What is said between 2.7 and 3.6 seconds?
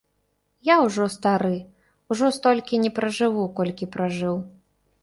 не пражыву,